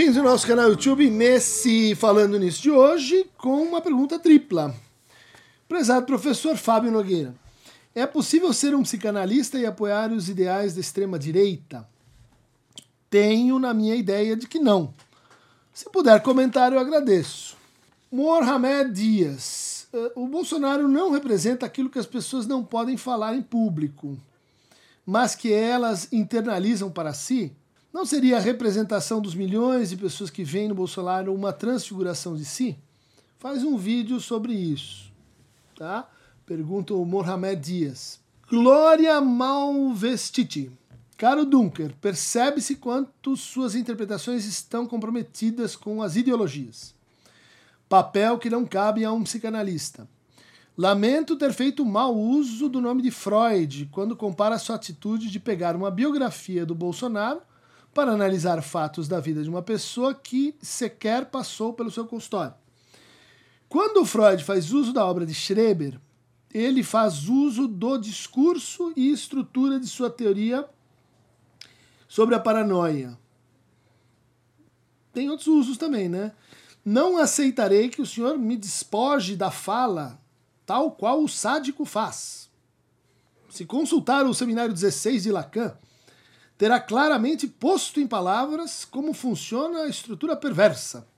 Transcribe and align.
bem-vindos 0.00 0.16
ao 0.16 0.32
nosso 0.32 0.46
canal 0.46 0.70
YouTube 0.70 1.10
nesse 1.10 1.94
Falando 1.94 2.38
Nisso 2.38 2.62
de 2.62 2.70
hoje 2.70 3.28
com 3.36 3.62
uma 3.62 3.82
pergunta 3.82 4.18
tripla. 4.18 4.74
Prezado 5.68 6.06
professor 6.06 6.56
Fábio 6.56 6.90
Nogueira, 6.90 7.34
é 7.94 8.06
possível 8.06 8.50
ser 8.54 8.74
um 8.74 8.82
psicanalista 8.82 9.58
e 9.58 9.66
apoiar 9.66 10.10
os 10.10 10.30
ideais 10.30 10.72
da 10.72 10.80
extrema-direita? 10.80 11.86
Tenho 13.10 13.58
na 13.58 13.74
minha 13.74 13.94
ideia 13.94 14.34
de 14.34 14.48
que 14.48 14.58
não. 14.58 14.94
Se 15.70 15.84
puder 15.90 16.22
comentar, 16.22 16.72
eu 16.72 16.80
agradeço. 16.80 17.54
Mohamed 18.10 18.92
Dias. 18.92 19.86
Eh, 19.92 20.12
o 20.14 20.26
Bolsonaro 20.26 20.88
não 20.88 21.10
representa 21.10 21.66
aquilo 21.66 21.90
que 21.90 21.98
as 21.98 22.06
pessoas 22.06 22.46
não 22.46 22.64
podem 22.64 22.96
falar 22.96 23.34
em 23.34 23.42
público, 23.42 24.16
mas 25.04 25.34
que 25.34 25.52
elas 25.52 26.10
internalizam 26.10 26.90
para 26.90 27.12
si 27.12 27.54
não 27.92 28.06
seria 28.06 28.36
a 28.36 28.40
representação 28.40 29.20
dos 29.20 29.34
milhões 29.34 29.90
de 29.90 29.96
pessoas 29.96 30.30
que 30.30 30.44
veem 30.44 30.68
no 30.68 30.74
Bolsonaro 30.74 31.34
uma 31.34 31.52
transfiguração 31.52 32.36
de 32.36 32.44
si? 32.44 32.78
Faz 33.38 33.64
um 33.64 33.76
vídeo 33.76 34.20
sobre 34.20 34.52
isso. 34.52 35.10
Tá? 35.76 36.08
Pergunta 36.46 36.94
o 36.94 37.04
Mohamed 37.04 37.60
Dias. 37.60 38.20
Glória 38.48 39.20
Malvestiti. 39.20 40.70
Caro 41.16 41.44
Dunker, 41.44 41.94
percebe-se 42.00 42.76
quanto 42.76 43.36
suas 43.36 43.74
interpretações 43.74 44.46
estão 44.46 44.86
comprometidas 44.86 45.76
com 45.76 46.02
as 46.02 46.16
ideologias. 46.16 46.94
Papel 47.88 48.38
que 48.38 48.48
não 48.48 48.64
cabe 48.64 49.04
a 49.04 49.12
um 49.12 49.24
psicanalista. 49.24 50.08
Lamento 50.78 51.36
ter 51.36 51.52
feito 51.52 51.84
mau 51.84 52.16
uso 52.16 52.68
do 52.68 52.80
nome 52.80 53.02
de 53.02 53.10
Freud 53.10 53.88
quando 53.92 54.16
compara 54.16 54.58
sua 54.58 54.76
atitude 54.76 55.28
de 55.28 55.40
pegar 55.40 55.76
uma 55.76 55.90
biografia 55.90 56.64
do 56.64 56.74
Bolsonaro 56.74 57.42
para 57.92 58.12
analisar 58.12 58.62
fatos 58.62 59.08
da 59.08 59.20
vida 59.20 59.42
de 59.42 59.48
uma 59.48 59.62
pessoa 59.62 60.14
que 60.14 60.54
sequer 60.62 61.26
passou 61.26 61.72
pelo 61.72 61.90
seu 61.90 62.06
consultório. 62.06 62.54
Quando 63.68 64.04
Freud 64.04 64.42
faz 64.44 64.72
uso 64.72 64.92
da 64.92 65.04
obra 65.04 65.26
de 65.26 65.34
Schreber, 65.34 66.00
ele 66.52 66.82
faz 66.82 67.28
uso 67.28 67.68
do 67.68 67.98
discurso 67.98 68.92
e 68.96 69.12
estrutura 69.12 69.78
de 69.78 69.86
sua 69.86 70.10
teoria 70.10 70.68
sobre 72.08 72.34
a 72.34 72.40
paranoia. 72.40 73.16
Tem 75.12 75.30
outros 75.30 75.48
usos 75.48 75.76
também, 75.76 76.08
né? 76.08 76.32
Não 76.84 77.18
aceitarei 77.18 77.88
que 77.88 78.02
o 78.02 78.06
senhor 78.06 78.38
me 78.38 78.56
despoje 78.56 79.36
da 79.36 79.50
fala 79.50 80.18
tal 80.64 80.92
qual 80.92 81.22
o 81.22 81.28
sádico 81.28 81.84
faz. 81.84 82.48
Se 83.48 83.64
consultar 83.64 84.24
o 84.24 84.34
seminário 84.34 84.72
16 84.72 85.24
de 85.24 85.32
Lacan, 85.32 85.76
terá 86.60 86.78
claramente 86.78 87.46
posto 87.46 88.00
em 88.00 88.06
palavras 88.06 88.84
como 88.84 89.14
funciona 89.14 89.84
a 89.84 89.88
estrutura 89.88 90.36
perversa. 90.36 91.08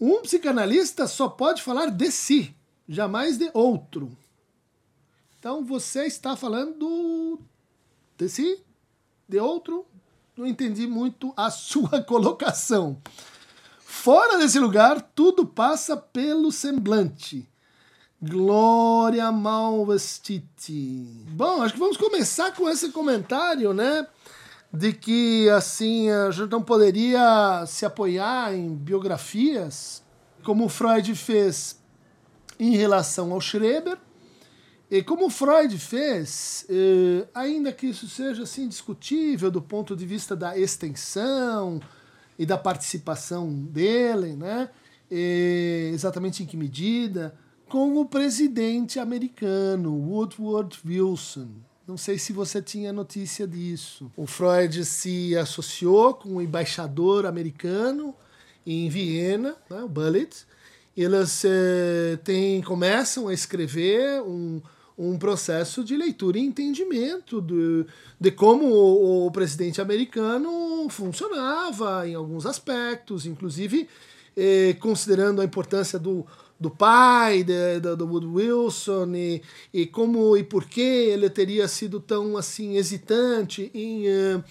Um 0.00 0.22
psicanalista 0.22 1.08
só 1.08 1.28
pode 1.28 1.60
falar 1.60 1.90
de 1.90 2.08
si, 2.12 2.54
jamais 2.88 3.36
de 3.36 3.50
outro. 3.52 4.16
Então 5.36 5.64
você 5.64 6.06
está 6.06 6.36
falando 6.36 7.40
de 8.16 8.28
si, 8.28 8.62
de 9.28 9.40
outro. 9.40 9.84
Não 10.36 10.46
entendi 10.46 10.86
muito 10.86 11.34
a 11.36 11.50
sua 11.50 12.00
colocação. 12.00 13.02
Fora 13.80 14.38
desse 14.38 14.60
lugar, 14.60 15.02
tudo 15.16 15.44
passa 15.44 15.96
pelo 15.96 16.52
semblante. 16.52 17.50
Glória 18.24 19.32
Malvestiti. 19.32 21.04
Bom, 21.30 21.60
acho 21.60 21.74
que 21.74 21.80
vamos 21.80 21.96
começar 21.96 22.54
com 22.54 22.70
esse 22.70 22.90
comentário, 22.90 23.74
né? 23.74 24.06
De 24.72 24.92
que, 24.92 25.50
assim, 25.50 26.08
a 26.08 26.30
gente 26.30 26.48
não 26.48 26.62
poderia 26.62 27.64
se 27.66 27.84
apoiar 27.84 28.54
em 28.54 28.72
biografias, 28.76 30.04
como 30.44 30.68
Freud 30.68 31.12
fez 31.16 31.80
em 32.60 32.76
relação 32.76 33.32
ao 33.32 33.40
Schreber, 33.40 33.98
e 34.88 35.02
como 35.02 35.28
Freud 35.28 35.76
fez, 35.76 36.64
eh, 36.70 37.26
ainda 37.34 37.72
que 37.72 37.88
isso 37.88 38.08
seja 38.08 38.44
assim 38.44 38.68
discutível 38.68 39.50
do 39.50 39.60
ponto 39.60 39.96
de 39.96 40.06
vista 40.06 40.36
da 40.36 40.56
extensão 40.56 41.80
e 42.38 42.46
da 42.46 42.56
participação 42.56 43.52
dele, 43.52 44.36
né? 44.36 44.70
E 45.10 45.90
exatamente 45.92 46.44
em 46.44 46.46
que 46.46 46.56
medida, 46.56 47.34
com 47.72 47.96
o 47.96 48.04
presidente 48.04 49.00
americano, 49.00 49.94
Woodward 49.94 50.78
Wilson. 50.86 51.48
Não 51.88 51.96
sei 51.96 52.18
se 52.18 52.30
você 52.30 52.60
tinha 52.60 52.92
notícia 52.92 53.46
disso. 53.48 54.12
O 54.14 54.26
Freud 54.26 54.84
se 54.84 55.34
associou 55.38 56.12
com 56.12 56.36
o 56.36 56.42
embaixador 56.42 57.24
americano 57.24 58.14
em 58.66 58.90
Viena, 58.90 59.56
né, 59.70 59.82
o 59.82 59.88
Bullitt. 59.88 60.44
Eles 60.94 61.46
eh, 61.46 62.18
têm, 62.22 62.60
começam 62.60 63.28
a 63.28 63.32
escrever 63.32 64.20
um, 64.20 64.60
um 64.98 65.16
processo 65.16 65.82
de 65.82 65.96
leitura 65.96 66.36
e 66.36 66.42
entendimento 66.42 67.40
de, 67.40 67.86
de 68.20 68.30
como 68.32 68.66
o, 68.66 69.28
o 69.28 69.30
presidente 69.30 69.80
americano 69.80 70.86
funcionava 70.90 72.06
em 72.06 72.14
alguns 72.14 72.44
aspectos, 72.44 73.24
inclusive 73.24 73.88
eh, 74.36 74.76
considerando 74.78 75.40
a 75.40 75.44
importância 75.44 75.98
do, 75.98 76.26
do 76.62 76.70
pai 76.70 77.42
de, 77.42 77.80
de, 77.80 77.96
do 77.96 78.06
Wood 78.06 78.26
Wilson 78.26 79.12
e, 79.14 79.42
e 79.74 79.86
como 79.86 80.36
e 80.36 80.44
por 80.44 80.64
que 80.64 80.80
ele 80.80 81.28
teria 81.28 81.66
sido 81.66 81.98
tão 82.00 82.36
assim 82.36 82.76
hesitante 82.76 83.70
em 83.74 84.06
uh, 84.06 84.44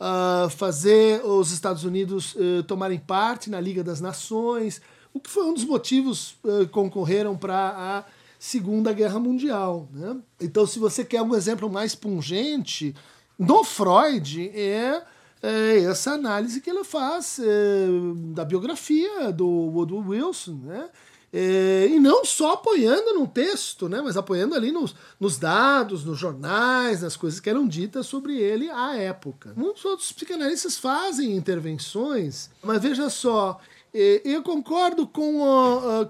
uh, 0.00 0.50
fazer 0.50 1.24
os 1.24 1.52
Estados 1.52 1.84
Unidos 1.84 2.34
uh, 2.34 2.62
tomarem 2.62 2.98
parte 2.98 3.50
na 3.50 3.60
Liga 3.60 3.84
das 3.84 4.00
Nações, 4.00 4.80
o 5.12 5.20
que 5.20 5.28
foi 5.28 5.44
um 5.44 5.52
dos 5.52 5.64
motivos 5.64 6.36
que 6.42 6.66
concorreram 6.68 7.36
para 7.36 7.68
a 7.76 8.04
Segunda 8.38 8.92
Guerra 8.94 9.20
Mundial. 9.20 9.86
Né? 9.92 10.16
Então, 10.40 10.66
se 10.66 10.78
você 10.78 11.04
quer 11.04 11.20
um 11.20 11.34
exemplo 11.34 11.70
mais 11.70 11.94
pungente, 11.94 12.94
no 13.38 13.62
Freud 13.62 14.48
é 14.54 15.02
é 15.42 15.80
essa 15.80 16.12
análise 16.12 16.60
que 16.60 16.70
ele 16.70 16.84
faz 16.84 17.40
é, 17.40 17.86
da 18.32 18.44
biografia 18.44 19.32
do 19.32 19.46
Woodrow 19.46 20.08
Wilson, 20.08 20.60
né? 20.62 20.88
É, 21.32 21.86
e 21.88 21.98
não 21.98 22.26
só 22.26 22.52
apoiando 22.52 23.14
no 23.14 23.26
texto, 23.26 23.88
né, 23.88 24.02
mas 24.02 24.18
apoiando 24.18 24.54
ali 24.54 24.70
nos, 24.70 24.94
nos 25.18 25.38
dados, 25.38 26.04
nos 26.04 26.18
jornais, 26.18 27.00
nas 27.00 27.16
coisas 27.16 27.40
que 27.40 27.48
eram 27.48 27.66
ditas 27.66 28.06
sobre 28.06 28.36
ele 28.36 28.68
à 28.68 28.96
época. 28.96 29.54
Muitos 29.56 29.82
outros 29.86 30.12
psicanalistas 30.12 30.76
fazem 30.76 31.34
intervenções, 31.34 32.50
mas 32.62 32.82
veja 32.82 33.08
só, 33.08 33.58
é, 33.94 34.20
eu 34.26 34.42
concordo 34.42 35.06
com, 35.06 35.40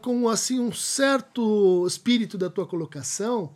com 0.02 0.28
assim 0.28 0.58
um 0.58 0.72
certo 0.72 1.86
espírito 1.86 2.36
da 2.36 2.50
tua 2.50 2.66
colocação, 2.66 3.52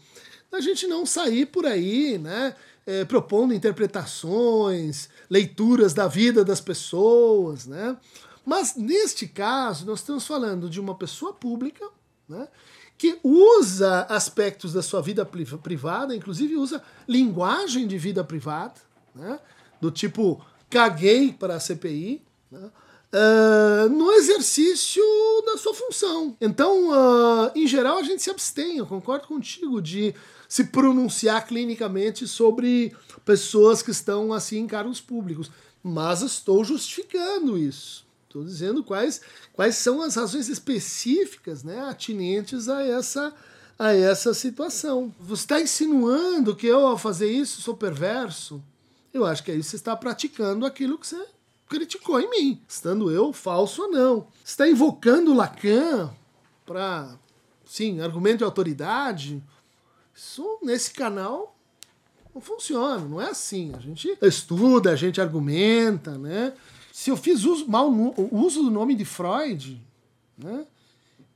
da 0.49 0.61
gente 0.61 0.87
não 0.87 1.05
sair 1.05 1.47
por 1.47 1.67
aí, 1.67 2.17
né, 2.17 2.55
é, 2.87 3.05
propondo 3.05 3.53
interpretações, 3.53 5.09
leituras 5.29 5.93
da 5.93 6.07
vida 6.07 6.45
das 6.45 6.61
pessoas, 6.61 7.67
né? 7.67 7.97
Mas 8.47 8.77
neste 8.77 9.27
caso, 9.27 9.85
nós 9.85 9.99
estamos 9.99 10.25
falando 10.25 10.71
de 10.71 10.81
uma 10.81 10.95
pessoa 10.95 11.33
pública, 11.33 11.85
né? 12.29 12.47
que 12.97 13.19
usa 13.25 14.07
aspectos 14.09 14.73
da 14.73 14.83
sua 14.83 15.03
vida 15.03 15.27
privada, 15.27 16.15
inclusive 16.15 16.57
usa 16.57 16.81
linguagem 17.09 17.89
de 17.89 17.99
vida 17.99 18.23
privada, 18.23 18.81
né? 19.13 19.41
do 19.81 19.91
tipo 19.91 20.41
caguei 20.71 21.33
para 21.33 21.57
a 21.57 21.61
CPI, 21.61 22.23
né? 22.51 22.71
uh, 23.13 23.89
no 23.89 24.13
exercício 24.13 25.03
da 25.45 25.57
sua 25.57 25.75
função. 25.75 26.37
Então, 26.41 26.91
uh, 26.91 27.51
em 27.53 27.67
geral, 27.67 27.99
a 27.99 28.03
gente 28.05 28.23
se 28.23 28.31
abstém, 28.31 28.79
eu 28.79 28.87
concordo 28.87 29.27
contigo, 29.27 29.83
de 29.83 30.15
se 30.49 30.65
pronunciar 30.67 31.45
clinicamente 31.49 32.29
sobre 32.29 32.95
pessoas 33.25 33.83
que 33.83 33.91
estão 33.91 34.33
assim 34.33 34.59
em 34.59 34.67
cargos 34.69 35.01
públicos. 35.01 35.51
Mas 35.83 36.23
estou 36.23 36.65
justificando 36.65 37.59
isso. 37.59 38.06
Estou 38.27 38.45
dizendo 38.45 38.83
quais, 38.83 39.21
quais 39.53 39.77
são 39.77 40.03
as 40.03 40.17
razões 40.17 40.49
específicas 40.49 41.63
né, 41.63 41.81
atinentes 41.89 42.69
a 42.69 42.83
essa, 42.83 43.33
a 43.79 43.95
essa 43.95 44.35
situação. 44.35 45.15
Você 45.21 45.43
está 45.43 45.61
insinuando 45.61 46.55
que 46.55 46.67
eu, 46.67 46.87
ao 46.87 46.99
fazer 46.99 47.31
isso, 47.31 47.63
sou 47.63 47.77
perverso? 47.77 48.63
Eu 49.15 49.25
acho 49.25 49.43
que 49.43 49.51
aí 49.51 49.63
você 49.63 49.77
está 49.77 49.97
praticando 49.97 50.67
aquilo 50.67 50.99
que 50.99 51.07
você 51.07 51.25
criticou 51.69 52.21
em 52.21 52.29
mim, 52.29 52.61
estando 52.69 53.11
eu 53.11 53.33
falso 53.33 53.83
ou 53.83 53.91
não. 53.91 54.27
Você 54.45 54.53
está 54.53 54.69
invocando 54.69 55.33
Lacan 55.33 56.11
para, 56.67 57.17
sim, 57.65 58.01
argumento 58.01 58.39
de 58.39 58.45
autoridade? 58.45 59.43
Isso, 60.15 60.59
nesse 60.63 60.93
canal, 60.93 61.57
não 62.35 62.41
funciona, 62.41 63.05
não 63.05 63.21
é 63.21 63.31
assim. 63.31 63.73
A 63.75 63.81
gente 63.81 64.19
estuda, 64.21 64.91
a 64.91 64.97
gente 64.97 65.21
argumenta, 65.21 66.19
né? 66.19 66.53
Se 66.97 67.11
eu 67.11 67.17
fiz 67.17 67.45
uso, 67.45 67.69
mal 67.69 67.93
uso 68.33 68.63
do 68.63 68.71
nome 68.71 68.95
de 68.95 69.05
Freud, 69.05 69.79
né? 70.39 70.65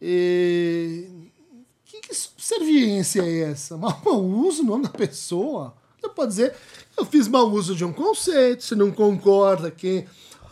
E, 0.00 1.06
que, 1.84 2.00
que 2.00 2.14
subserviência 2.14 3.20
é 3.20 3.40
essa? 3.50 3.76
Mal 3.76 4.00
uso 4.08 4.62
o 4.62 4.64
nome 4.64 4.84
da 4.84 4.88
pessoa? 4.88 5.74
Você 6.00 6.08
pode 6.08 6.30
dizer, 6.30 6.54
eu 6.96 7.04
fiz 7.04 7.28
mau 7.28 7.46
uso 7.50 7.76
de 7.76 7.84
um 7.84 7.92
conceito, 7.92 8.64
você 8.64 8.74
não 8.74 8.90
concorda 8.90 9.70
que 9.70 10.06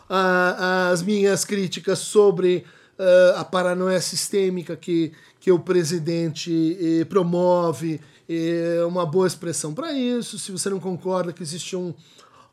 uh, 0.07 0.91
as 0.93 1.01
minhas 1.01 1.43
críticas 1.43 1.97
sobre 1.97 2.63
uh, 2.99 3.39
a 3.39 3.43
paranoia 3.43 3.99
sistêmica 3.99 4.77
que, 4.77 5.11
que 5.39 5.51
o 5.51 5.57
presidente 5.57 6.77
eh, 6.79 7.05
promove, 7.05 7.99
é 8.29 8.85
uma 8.85 9.07
boa 9.07 9.25
expressão 9.25 9.73
para 9.73 9.91
isso. 9.91 10.37
Se 10.37 10.51
você 10.51 10.69
não 10.69 10.79
concorda 10.79 11.33
que 11.33 11.41
existe 11.41 11.75
um, 11.75 11.95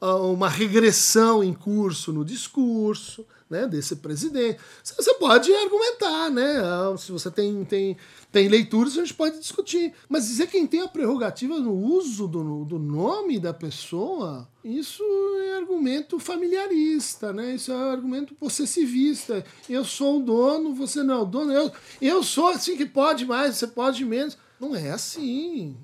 uma 0.01 0.49
regressão 0.49 1.43
em 1.43 1.55
curso 1.55 2.13
no 2.13 2.25
discurso 2.25 3.27
né, 3.49 3.67
desse 3.67 3.97
presidente, 3.97 4.59
você 4.83 5.15
pode 5.15 5.53
argumentar, 5.55 6.31
né? 6.31 6.59
Ah, 6.59 6.97
se 6.99 7.13
você 7.13 7.31
tem, 7.31 7.65
tem, 7.65 7.97
tem 8.33 8.49
leituras, 8.49 8.95
a 8.95 9.01
gente 9.01 9.15
pode 9.15 9.39
discutir. 9.39 9.93
Mas 10.09 10.27
dizer 10.27 10.49
quem 10.49 10.67
tem 10.67 10.81
a 10.81 10.89
prerrogativa 10.89 11.59
no 11.61 11.73
uso 11.73 12.27
do, 12.27 12.65
do 12.65 12.79
nome 12.79 13.39
da 13.39 13.55
pessoa, 13.55 14.49
isso 14.65 15.03
é 15.45 15.57
argumento 15.57 16.19
familiarista, 16.19 17.33
né? 17.33 17.55
Isso 17.55 17.71
é 17.73 17.77
argumento 17.77 18.35
possessivista. 18.35 19.45
Eu 19.71 19.85
sou 19.85 20.19
o 20.19 20.23
dono, 20.25 20.75
você 20.75 21.05
não 21.05 21.15
é 21.15 21.19
o 21.19 21.25
dono. 21.25 21.53
Eu, 21.53 21.73
eu 22.03 22.23
sou 22.25 22.49
assim 22.49 22.77
que 22.77 22.87
pode 22.87 23.25
mais, 23.25 23.57
você 23.57 23.69
pode 23.69 24.05
menos. 24.05 24.37
Não 24.59 24.75
é 24.75 24.91
assim. 24.91 25.77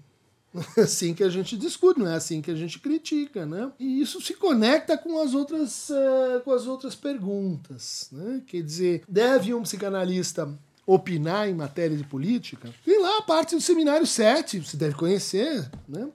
Assim 0.76 1.14
que 1.14 1.24
a 1.24 1.28
gente 1.28 1.56
discute, 1.56 2.00
não 2.00 2.08
é 2.08 2.14
assim 2.14 2.42
que 2.42 2.50
a 2.50 2.54
gente 2.54 2.78
critica, 2.78 3.46
né? 3.46 3.72
E 3.78 4.00
isso 4.00 4.20
se 4.20 4.34
conecta 4.34 4.98
com 4.98 5.18
as 5.20 5.34
outras, 5.34 5.88
uh, 5.90 6.40
com 6.44 6.52
as 6.52 6.66
outras 6.66 6.94
perguntas, 6.94 8.08
né? 8.12 8.42
Quer 8.46 8.62
dizer, 8.62 9.02
deve 9.08 9.54
um 9.54 9.62
psicanalista 9.62 10.52
opinar 10.86 11.48
em 11.48 11.54
matéria 11.54 11.96
de 11.96 12.04
política? 12.04 12.68
Tem 12.84 13.00
lá 13.00 13.18
a 13.18 13.22
parte 13.22 13.54
do 13.54 13.60
seminário 13.60 14.06
7, 14.06 14.60
você 14.60 14.76
deve 14.76 14.94
conhecer, 14.94 15.70
né? 15.88 16.08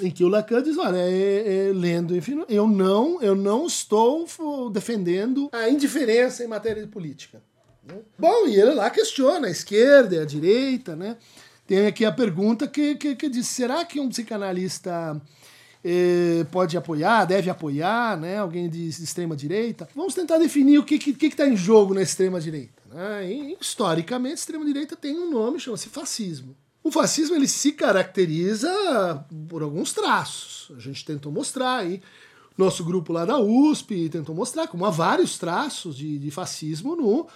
Em 0.00 0.10
que 0.10 0.24
o 0.24 0.28
Lacan 0.28 0.62
diz, 0.62 0.78
olha, 0.78 0.96
é, 0.96 1.68
é, 1.68 1.72
lendo, 1.72 2.16
enfim, 2.16 2.42
eu 2.48 2.66
não, 2.66 3.22
eu 3.22 3.34
não 3.34 3.66
estou 3.66 4.26
defendendo 4.70 5.50
a 5.52 5.68
indiferença 5.68 6.42
em 6.42 6.46
matéria 6.46 6.82
de 6.82 6.88
política. 6.88 7.42
Né? 7.86 7.96
Bom, 8.18 8.46
e 8.46 8.54
ele 8.58 8.72
lá 8.72 8.88
questiona 8.88 9.48
a 9.48 9.50
esquerda 9.50 10.16
e 10.16 10.18
a 10.18 10.24
direita, 10.24 10.96
né? 10.96 11.16
Tem 11.66 11.86
aqui 11.86 12.04
a 12.04 12.12
pergunta 12.12 12.66
que, 12.66 12.94
que, 12.96 13.14
que 13.14 13.28
diz: 13.28 13.46
será 13.46 13.84
que 13.84 14.00
um 14.00 14.08
psicanalista 14.08 15.20
eh, 15.84 16.44
pode 16.50 16.76
apoiar, 16.76 17.24
deve 17.24 17.50
apoiar, 17.50 18.16
né? 18.16 18.38
Alguém 18.38 18.68
de, 18.68 18.88
de 18.88 19.04
extrema 19.04 19.36
direita? 19.36 19.88
Vamos 19.94 20.14
tentar 20.14 20.38
definir 20.38 20.78
o 20.78 20.84
que 20.84 20.94
está 20.94 21.12
que, 21.12 21.30
que 21.30 21.30
que 21.30 21.42
em 21.42 21.56
jogo 21.56 21.94
na 21.94 22.02
extrema 22.02 22.40
direita. 22.40 22.82
Né? 22.92 23.32
E, 23.32 23.56
historicamente, 23.60 24.32
a 24.32 24.36
extrema 24.36 24.64
direita 24.64 24.96
tem 24.96 25.18
um 25.18 25.30
nome, 25.30 25.58
chama-se 25.58 25.88
fascismo. 25.88 26.56
O 26.84 26.90
fascismo 26.90 27.36
ele 27.36 27.46
se 27.46 27.72
caracteriza 27.72 29.24
por 29.48 29.62
alguns 29.62 29.92
traços. 29.92 30.72
A 30.76 30.80
gente 30.80 31.04
tentou 31.04 31.30
mostrar 31.30 31.76
aí. 31.76 32.02
Nosso 32.58 32.84
grupo 32.84 33.12
lá 33.12 33.24
da 33.24 33.38
USP 33.38 34.10
tentou 34.10 34.34
mostrar 34.34 34.66
como 34.66 34.84
há 34.84 34.90
vários 34.90 35.38
traços 35.38 35.96
de, 35.96 36.18
de 36.18 36.30
fascismo 36.30 36.94
no 36.94 37.26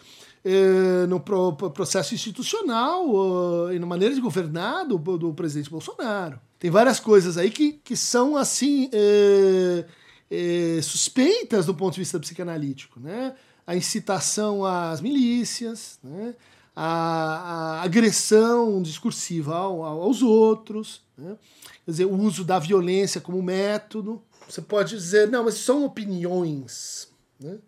no 1.09 1.19
pro, 1.19 1.53
processo 1.53 2.15
institucional 2.15 3.09
uh, 3.09 3.73
e 3.73 3.79
na 3.79 3.87
maneira 3.87 4.15
de 4.15 4.21
governar 4.21 4.87
do, 4.87 4.97
do, 4.97 5.35
presidente 5.35 5.71
Bolsonaro. 5.71 6.39
Tem 6.59 6.71
várias 6.71 7.01
coisas 7.01 7.37
aí 7.37 7.51
que, 7.51 7.73
que 7.73 7.97
são 7.97 8.37
assim 8.37 8.89
eh, 8.93 9.85
eh, 10.31 10.81
suspeitas 10.83 11.67
do 11.67 11.75
ponto 11.75 11.95
de 11.95 12.01
vista 12.01 12.19
psicanalítico, 12.19 12.99
né? 12.99 13.35
A 13.67 13.77
incitação 13.77 14.65
às 14.65 15.01
milícias, 15.01 15.99
né? 16.03 16.35
a, 16.75 17.81
a 17.81 17.83
agressão 17.83 18.81
discursiva 18.81 19.57
ao, 19.57 19.83
aos 19.83 20.23
outros, 20.23 21.03
né? 21.17 21.37
quer 21.85 21.91
dizer, 21.91 22.05
o 22.05 22.15
uso 22.15 22.45
da 22.45 22.59
violência 22.59 23.21
como 23.21 23.43
método. 23.43 24.23
Você 24.49 24.63
pode 24.63 24.95
dizer, 24.95 25.29
não, 25.29 25.45
mas 25.45 25.55
são 25.55 25.85
opiniões. 25.85 27.09
Né? 27.41 27.59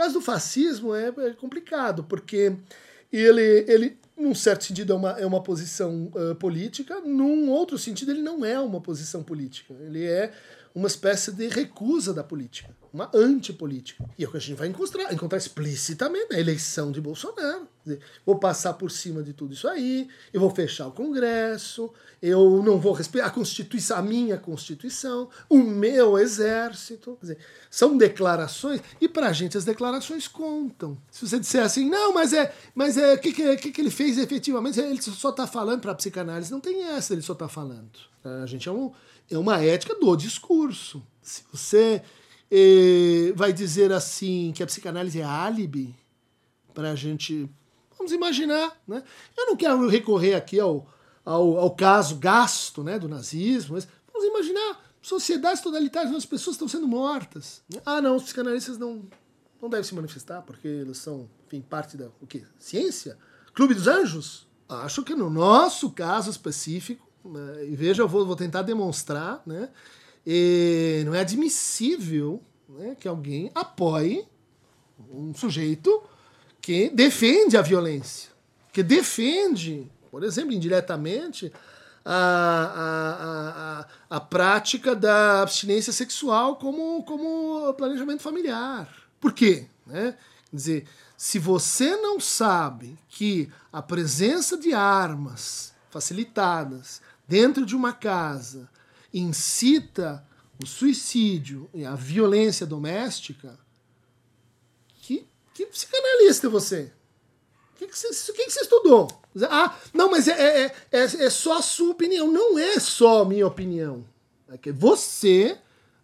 Caso 0.00 0.14
do 0.14 0.20
fascismo 0.22 0.94
é, 0.94 1.08
é 1.08 1.30
complicado, 1.34 2.02
porque 2.04 2.56
ele, 3.12 3.64
ele, 3.68 3.98
num 4.16 4.34
certo 4.34 4.64
sentido, 4.64 4.94
é 4.94 4.96
uma, 4.96 5.10
é 5.20 5.26
uma 5.26 5.42
posição 5.42 6.10
uh, 6.14 6.34
política, 6.36 7.00
num 7.00 7.50
outro 7.50 7.76
sentido, 7.76 8.10
ele 8.10 8.22
não 8.22 8.42
é 8.42 8.58
uma 8.58 8.80
posição 8.80 9.22
política. 9.22 9.74
Ele 9.78 10.06
é 10.06 10.32
uma 10.74 10.86
espécie 10.86 11.32
de 11.32 11.48
recusa 11.48 12.14
da 12.14 12.24
política, 12.24 12.74
uma 12.92 13.10
antipolítica. 13.14 14.04
E 14.18 14.24
é 14.24 14.28
o 14.28 14.30
que 14.30 14.36
a 14.36 14.40
gente 14.40 14.56
vai 14.56 14.68
encontrar, 14.68 15.12
encontrar 15.12 15.38
explicitamente 15.38 16.28
na 16.30 16.38
eleição 16.38 16.90
de 16.90 17.00
Bolsonaro. 17.00 17.68
Dizer, 17.84 18.00
vou 18.26 18.38
passar 18.38 18.74
por 18.74 18.90
cima 18.90 19.22
de 19.22 19.32
tudo 19.32 19.54
isso 19.54 19.66
aí, 19.66 20.08
eu 20.32 20.40
vou 20.40 20.50
fechar 20.50 20.86
o 20.88 20.92
Congresso, 20.92 21.90
eu 22.20 22.62
não 22.62 22.78
vou 22.78 22.92
respeitar 22.92 23.28
a 23.28 23.30
Constituição, 23.30 23.96
a 23.96 24.02
minha 24.02 24.36
Constituição, 24.36 25.30
o 25.48 25.58
meu 25.58 26.18
exército. 26.18 27.16
Dizer, 27.20 27.38
são 27.70 27.96
declarações, 27.96 28.82
e 29.00 29.08
para 29.08 29.28
a 29.28 29.32
gente 29.32 29.56
as 29.56 29.64
declarações 29.64 30.28
contam. 30.28 30.98
Se 31.10 31.26
você 31.26 31.38
disser 31.38 31.62
assim, 31.62 31.88
não, 31.88 32.12
mas 32.12 32.32
é, 32.32 32.54
mas 32.74 32.96
é, 32.96 33.14
o 33.14 33.18
que, 33.18 33.32
que, 33.32 33.72
que, 33.72 33.80
ele 33.80 33.90
fez 33.90 34.18
efetivamente? 34.18 34.78
Ele 34.78 35.00
só 35.00 35.30
está 35.30 35.46
falando 35.46 35.80
para 35.80 35.92
a 35.92 35.94
psicanálise. 35.94 36.50
Não 36.50 36.60
tem 36.60 36.84
essa, 36.84 37.14
ele 37.14 37.22
só 37.22 37.32
está 37.32 37.48
falando. 37.48 37.90
A 38.22 38.46
gente 38.46 38.68
é 38.68 38.72
um 38.72 38.92
é 39.30 39.38
uma 39.38 39.62
ética 39.62 39.94
do 39.94 40.16
discurso. 40.16 41.02
Se 41.22 41.44
você 41.52 42.02
eh, 42.50 43.32
vai 43.34 43.52
dizer 43.52 43.92
assim 43.92 44.52
que 44.54 44.62
a 44.62 44.66
psicanálise 44.66 45.20
é 45.20 45.24
álibi 45.24 45.94
para 46.74 46.92
a 46.92 46.94
gente. 46.94 47.48
Vamos 47.96 48.12
imaginar, 48.12 48.76
né? 48.88 49.02
Eu 49.36 49.46
não 49.46 49.56
quero 49.56 49.86
recorrer 49.88 50.34
aqui 50.34 50.58
ao, 50.58 50.86
ao, 51.24 51.58
ao 51.58 51.70
caso 51.74 52.16
gasto 52.16 52.82
né, 52.82 52.98
do 52.98 53.08
nazismo, 53.08 53.74
mas 53.74 53.86
vamos 54.12 54.26
imaginar 54.28 54.82
sociedades 55.02 55.62
totalitárias 55.62 56.10
onde 56.10 56.18
as 56.18 56.26
pessoas 56.26 56.54
estão 56.54 56.68
sendo 56.68 56.88
mortas. 56.88 57.62
Ah, 57.84 58.00
não, 58.00 58.16
os 58.16 58.24
psicanalistas 58.24 58.78
não, 58.78 59.02
não 59.60 59.68
devem 59.68 59.84
se 59.84 59.94
manifestar 59.94 60.42
porque 60.42 60.66
eles 60.66 60.98
são, 60.98 61.28
enfim, 61.46 61.60
parte 61.60 61.96
da 61.96 62.08
o 62.20 62.26
quê? 62.26 62.44
ciência? 62.58 63.18
Clube 63.54 63.74
dos 63.74 63.86
Anjos? 63.86 64.48
Acho 64.68 65.02
que 65.02 65.14
no 65.14 65.28
nosso 65.28 65.90
caso 65.90 66.30
específico, 66.30 67.06
né? 67.24 67.66
E 67.66 67.76
veja, 67.76 68.02
eu 68.02 68.08
vou, 68.08 68.24
vou 68.24 68.36
tentar 68.36 68.62
demonstrar, 68.62 69.42
né? 69.44 69.68
E 70.26 71.02
não 71.04 71.14
é 71.14 71.20
admissível 71.20 72.42
né, 72.68 72.96
que 72.98 73.08
alguém 73.08 73.50
apoie 73.54 74.26
um 75.10 75.34
sujeito 75.34 76.02
que 76.60 76.90
defende 76.90 77.56
a 77.56 77.62
violência, 77.62 78.30
que 78.72 78.82
defende, 78.82 79.90
por 80.10 80.22
exemplo, 80.22 80.52
indiretamente, 80.52 81.52
a, 82.04 82.14
a, 82.14 83.80
a, 84.10 84.16
a 84.16 84.20
prática 84.20 84.94
da 84.94 85.42
abstinência 85.42 85.92
sexual 85.92 86.56
como, 86.56 87.02
como 87.04 87.72
planejamento 87.74 88.22
familiar. 88.22 88.88
Por 89.20 89.32
quê? 89.32 89.66
Né? 89.86 90.16
Quer 90.50 90.56
dizer, 90.56 90.86
se 91.16 91.38
você 91.38 91.96
não 91.96 92.18
sabe 92.18 92.98
que 93.08 93.50
a 93.72 93.82
presença 93.82 94.56
de 94.56 94.72
armas 94.72 95.74
facilitadas 95.90 97.02
dentro 97.28 97.66
de 97.66 97.76
uma 97.76 97.92
casa 97.92 98.68
incita 99.12 100.26
o 100.62 100.66
suicídio 100.66 101.68
e 101.72 101.84
a 101.84 101.94
violência 101.94 102.66
doméstica, 102.66 103.58
que, 105.00 105.26
que 105.54 105.66
psicanalista 105.66 106.48
você? 106.48 106.92
O 107.74 107.78
que, 107.78 107.86
que, 107.86 107.96
você, 107.96 108.32
que, 108.32 108.44
que 108.44 108.50
você 108.50 108.60
estudou? 108.60 109.08
Ah, 109.48 109.74
não, 109.94 110.10
mas 110.10 110.28
é, 110.28 110.64
é, 110.64 110.74
é, 110.92 111.02
é 111.02 111.30
só 111.30 111.58
a 111.58 111.62
sua 111.62 111.92
opinião. 111.92 112.30
Não 112.30 112.58
é 112.58 112.78
só 112.78 113.22
a 113.22 113.24
minha 113.24 113.46
opinião. 113.46 114.04
É 114.48 114.58
que 114.58 114.70
você 114.70 115.58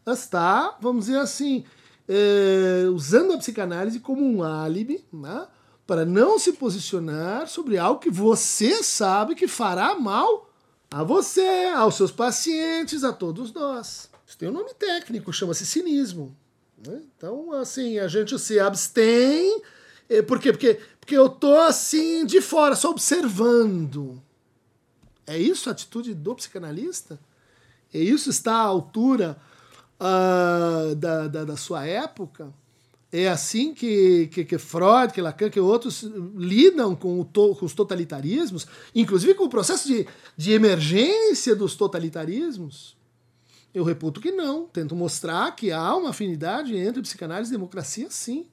está, 0.06 0.76
vamos 0.80 1.06
dizer 1.06 1.18
assim, 1.18 1.64
é, 2.08 2.88
usando 2.88 3.34
a 3.34 3.38
psicanálise 3.38 4.00
como 4.00 4.24
um 4.24 4.42
álibi, 4.42 5.04
né, 5.12 5.46
para 5.86 6.04
não 6.04 6.38
se 6.38 6.52
posicionar 6.52 7.48
sobre 7.48 7.76
algo 7.76 8.00
que 8.00 8.10
você 8.10 8.82
sabe 8.82 9.34
que 9.34 9.46
fará 9.46 9.94
mal 9.96 10.50
a 10.90 11.02
você, 11.02 11.72
aos 11.74 11.96
seus 11.96 12.10
pacientes, 12.10 13.04
a 13.04 13.12
todos 13.12 13.52
nós. 13.52 14.10
Isso 14.26 14.38
tem 14.38 14.48
um 14.48 14.52
nome 14.52 14.74
técnico, 14.74 15.32
chama-se 15.32 15.66
cinismo. 15.66 16.36
Né? 16.84 17.02
Então, 17.16 17.52
assim, 17.52 17.98
a 17.98 18.08
gente 18.08 18.38
se 18.38 18.58
abstém. 18.58 19.62
Eh, 20.08 20.22
por 20.22 20.40
quê? 20.40 20.52
Porque, 20.52 20.80
porque 21.00 21.16
eu 21.16 21.28
tô 21.28 21.54
assim 21.60 22.24
de 22.26 22.40
fora, 22.40 22.76
só 22.76 22.90
observando. 22.90 24.22
É 25.26 25.36
isso 25.38 25.68
a 25.68 25.72
atitude 25.72 26.14
do 26.14 26.34
psicanalista? 26.34 27.18
É 27.92 27.98
isso 27.98 28.30
está 28.30 28.54
à 28.54 28.62
altura 28.62 29.36
uh, 30.00 30.94
da, 30.94 31.28
da, 31.28 31.44
da 31.44 31.56
sua 31.56 31.84
época? 31.86 32.52
É 33.18 33.28
assim 33.28 33.72
que, 33.72 34.26
que, 34.26 34.44
que, 34.44 34.58
Freud, 34.58 35.10
que 35.10 35.22
Lacan, 35.22 35.48
que 35.48 35.58
outros 35.58 36.02
lidam 36.34 36.94
com, 36.94 37.24
to, 37.24 37.56
com, 37.56 37.64
os 37.64 37.72
totalitarismos, 37.72 38.66
inclusive 38.94 39.32
com 39.32 39.44
o 39.44 39.48
processo 39.48 39.88
de, 39.88 40.06
de 40.36 40.52
emergência 40.52 41.56
dos 41.56 41.74
totalitarismos? 41.74 42.94
Eu 43.72 43.84
reputo 43.84 44.20
que 44.20 44.30
não. 44.30 44.66
Tento 44.66 44.94
mostrar 44.94 45.56
que 45.56 45.72
há 45.72 45.96
uma 45.96 46.10
afinidade 46.10 46.76
entre 46.76 47.00
psicanálise 47.00 47.50
e 47.50 47.56
democracia, 47.56 48.08
sim. 48.10 48.46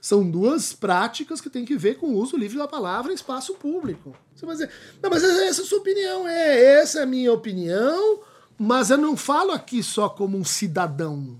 São 0.00 0.26
duas 0.30 0.72
práticas 0.72 1.42
que 1.42 1.50
têm 1.50 1.66
que 1.66 1.76
ver 1.76 1.96
com 1.96 2.06
o 2.06 2.16
uso 2.16 2.38
livre 2.38 2.56
da 2.56 2.66
palavra 2.66 3.12
em 3.12 3.14
espaço 3.14 3.52
público. 3.56 4.16
Você 4.34 4.46
vai 4.46 4.54
dizer, 4.54 4.70
não, 5.02 5.10
mas 5.10 5.22
essa 5.22 5.60
é 5.60 5.64
a 5.64 5.66
sua 5.66 5.78
opinião. 5.78 6.26
É, 6.26 6.80
essa 6.80 7.00
é 7.00 7.02
a 7.02 7.06
minha 7.06 7.30
opinião, 7.34 8.20
mas 8.56 8.88
eu 8.88 8.96
não 8.96 9.14
falo 9.14 9.52
aqui 9.52 9.82
só 9.82 10.08
como 10.08 10.38
um 10.38 10.44
cidadão 10.44 11.38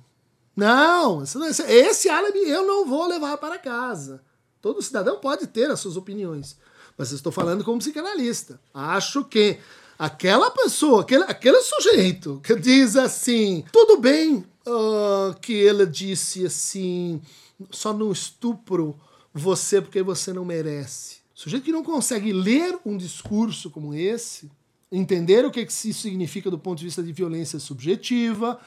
Não, 0.57 1.23
esse 1.23 2.09
álibi 2.09 2.49
eu 2.49 2.67
não 2.67 2.87
vou 2.87 3.07
levar 3.07 3.37
para 3.37 3.59
casa. 3.59 4.23
Todo 4.63 4.81
cidadão 4.81 5.21
pode 5.21 5.47
ter 5.47 5.71
as 5.71 5.79
suas 5.79 5.99
opiniões. 5.99 6.57
Mas 6.97 7.11
eu 7.11 7.17
estou 7.17 7.31
falando 7.31 7.63
como 7.63 7.79
psicanalista. 7.79 8.59
Acho 8.73 9.23
que 9.23 9.59
aquela 9.99 10.51
pessoa, 10.51 11.03
aquele, 11.03 11.25
aquele 11.25 11.61
sujeito 11.61 12.41
que 12.43 12.57
diz 12.57 12.97
assim, 12.97 13.65
tudo 13.71 13.99
bem 13.99 14.47
uh, 14.67 15.39
que 15.41 15.53
ele 15.53 15.85
disse 15.85 16.47
assim, 16.47 17.21
só 17.71 17.93
não 17.93 18.11
estupro 18.11 18.99
você 19.33 19.83
porque 19.83 20.03
você 20.03 20.33
não 20.33 20.45
merece. 20.45 21.17
Sujeito 21.35 21.65
que 21.65 21.73
não 21.73 21.85
consegue 21.85 22.33
ler 22.33 22.79
um 22.85 22.97
discurso 22.97 23.69
como 23.69 23.93
esse, 23.93 24.51
entender 24.91 25.45
o 25.45 25.51
que 25.51 25.61
isso 25.61 25.93
significa 25.93 26.51
do 26.51 26.59
ponto 26.59 26.79
de 26.79 26.87
vista 26.87 27.03
de 27.03 27.13
violência 27.13 27.59
subjetiva, 27.59 28.59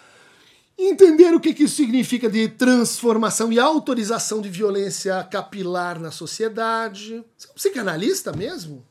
entender 0.87 1.33
o 1.33 1.39
que 1.39 1.49
isso 1.63 1.75
significa 1.75 2.29
de 2.29 2.47
transformação 2.47 3.51
e 3.51 3.59
autorização 3.59 4.41
de 4.41 4.49
violência 4.49 5.23
capilar 5.23 5.99
na 5.99 6.11
sociedade. 6.11 7.23
Você 7.37 7.47
é 7.47 7.51
um 7.51 7.53
psicanalista 7.53 8.31
mesmo? 8.31 8.85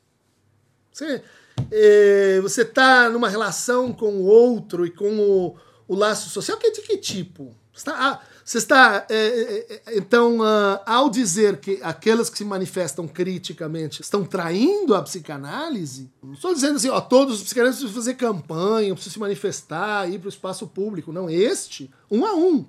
Você 0.92 1.22
é, 1.70 2.40
você 2.40 2.62
está 2.62 3.08
numa 3.10 3.28
relação 3.28 3.92
com 3.92 4.12
o 4.18 4.24
outro 4.24 4.86
e 4.86 4.90
com 4.90 5.18
o, 5.18 5.56
o 5.88 5.94
laço 5.94 6.28
social, 6.28 6.56
que 6.58 6.68
é 6.68 6.70
de 6.70 6.82
que 6.82 6.96
tipo? 6.98 7.54
Você 7.78 7.90
está, 7.90 8.08
ah, 8.08 8.20
você 8.44 8.58
está 8.58 9.06
é, 9.08 9.14
é, 9.14 9.82
é, 9.86 9.98
então, 9.98 10.40
uh, 10.40 10.80
ao 10.84 11.08
dizer 11.08 11.58
que 11.58 11.78
aquelas 11.82 12.28
que 12.28 12.36
se 12.36 12.44
manifestam 12.44 13.06
criticamente 13.06 14.02
estão 14.02 14.24
traindo 14.24 14.94
a 14.94 15.02
psicanálise, 15.02 16.10
não 16.22 16.32
estou 16.32 16.52
dizendo 16.52 16.76
assim, 16.76 16.88
ó, 16.88 17.00
todos 17.00 17.36
os 17.36 17.42
psicanalistas 17.44 17.84
precisam 17.84 18.02
fazer 18.02 18.14
campanha, 18.14 18.92
precisam 18.94 19.12
se 19.12 19.20
manifestar, 19.20 20.10
ir 20.10 20.18
para 20.18 20.26
o 20.26 20.30
espaço 20.30 20.66
público. 20.66 21.12
Não, 21.12 21.30
este, 21.30 21.88
um 22.10 22.26
a 22.26 22.34
um. 22.34 22.66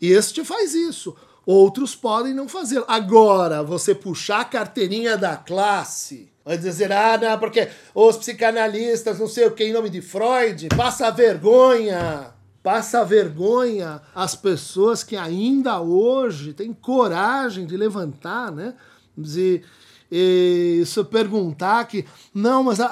Este 0.00 0.42
faz 0.44 0.74
isso. 0.74 1.14
Outros 1.44 1.94
podem 1.94 2.32
não 2.32 2.48
fazer. 2.48 2.82
Agora, 2.88 3.62
você 3.62 3.94
puxar 3.94 4.40
a 4.40 4.44
carteirinha 4.44 5.16
da 5.16 5.36
classe 5.36 6.30
Vai 6.46 6.56
dizer, 6.56 6.92
ah, 6.92 7.18
não, 7.18 7.36
porque 7.40 7.68
os 7.92 8.16
psicanalistas, 8.18 9.18
não 9.18 9.26
sei 9.26 9.46
o 9.46 9.50
que, 9.50 9.64
em 9.64 9.72
nome 9.72 9.90
de 9.90 10.00
Freud, 10.00 10.68
passa 10.76 11.10
vergonha. 11.10 12.35
Passa 12.66 13.04
vergonha 13.04 14.02
as 14.12 14.34
pessoas 14.34 15.04
que 15.04 15.16
ainda 15.16 15.80
hoje 15.80 16.52
têm 16.52 16.72
coragem 16.72 17.64
de 17.64 17.76
levantar, 17.76 18.50
né? 18.50 18.74
Dizer, 19.16 19.64
e 20.10 20.82
se 20.84 21.04
perguntar 21.04 21.86
que 21.86 22.04
não, 22.34 22.64
mas 22.64 22.80
a, 22.80 22.86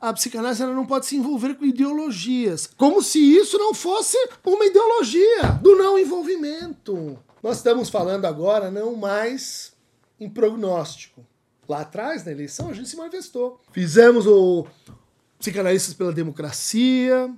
a, 0.00 0.08
a 0.08 0.12
psicanálise 0.12 0.66
não 0.66 0.84
pode 0.84 1.06
se 1.06 1.14
envolver 1.14 1.54
com 1.54 1.64
ideologias. 1.64 2.68
Como 2.76 3.00
se 3.00 3.20
isso 3.20 3.56
não 3.58 3.72
fosse 3.72 4.16
uma 4.44 4.66
ideologia 4.66 5.52
do 5.62 5.76
não 5.76 5.96
envolvimento. 5.96 7.16
Nós 7.40 7.58
estamos 7.58 7.88
falando 7.88 8.24
agora 8.24 8.72
não 8.72 8.96
mais 8.96 9.72
em 10.18 10.28
prognóstico. 10.28 11.24
Lá 11.68 11.82
atrás, 11.82 12.24
na 12.24 12.32
eleição, 12.32 12.70
a 12.70 12.72
gente 12.72 12.88
se 12.88 12.96
manifestou. 12.96 13.60
Fizemos 13.70 14.26
o 14.26 14.66
Psicanalistas 15.38 15.94
pela 15.94 16.12
Democracia, 16.12 17.32